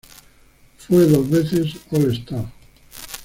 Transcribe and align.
Fue 0.79 1.05
dos 1.05 1.29
veces 1.29 1.75
All 1.91 2.11
Star. 2.11 2.47